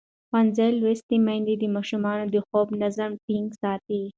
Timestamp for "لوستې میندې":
0.79-1.55